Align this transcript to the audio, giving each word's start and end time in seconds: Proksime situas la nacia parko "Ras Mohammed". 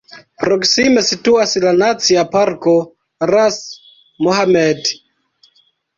Proksime 0.43 1.01
situas 1.09 1.53
la 1.65 1.73
nacia 1.83 2.23
parko 2.37 2.73
"Ras 3.33 3.61
Mohammed". 4.29 4.95